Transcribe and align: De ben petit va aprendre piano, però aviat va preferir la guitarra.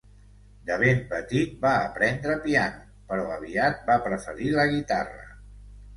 De 0.69 0.77
ben 0.83 1.01
petit 1.11 1.51
va 1.65 1.73
aprendre 1.89 2.37
piano, 2.47 2.81
però 3.13 3.27
aviat 3.37 3.87
va 3.91 3.99
preferir 4.09 4.53
la 4.57 4.67
guitarra. 4.77 5.33